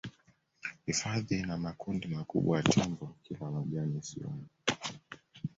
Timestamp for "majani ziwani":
3.51-4.47